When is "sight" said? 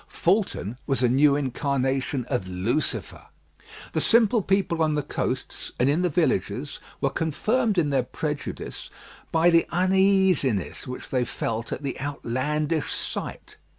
12.91-13.57